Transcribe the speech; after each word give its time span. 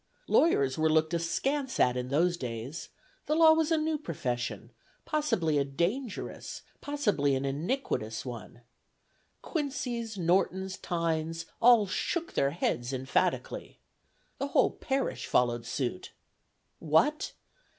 Lawyers 0.27 0.79
were 0.79 0.89
looked 0.89 1.13
askance 1.13 1.79
at 1.79 1.95
in 1.95 2.07
those 2.07 2.35
days; 2.35 2.89
the 3.27 3.35
law 3.35 3.51
was 3.53 3.71
a 3.71 3.77
new 3.77 3.99
profession, 3.99 4.71
probably 5.05 5.59
a 5.59 5.63
dangerous, 5.63 6.63
possibly 6.81 7.35
an 7.35 7.45
iniquitous 7.45 8.25
one. 8.25 8.61
Quincys, 9.43 10.17
Nortons, 10.17 10.75
Tynes, 10.81 11.45
all 11.61 11.85
shook 11.85 12.33
their 12.33 12.49
heads 12.49 12.91
emphatically. 12.91 13.77
The 14.39 14.47
whole 14.47 14.71
parish 14.71 15.27
followed 15.27 15.67
suit. 15.67 16.13
What! 16.79 17.33